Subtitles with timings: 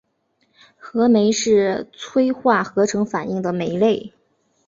[0.79, 4.11] 合酶是催化合成反应的酶类。